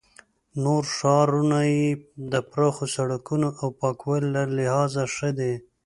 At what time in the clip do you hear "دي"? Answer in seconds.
5.39-5.53